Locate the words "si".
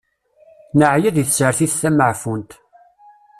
1.15-1.25